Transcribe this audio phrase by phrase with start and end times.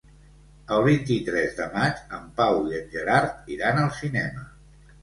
[0.77, 4.53] El vint-i-tres de maig en Pau i en Gerard iran al cinema.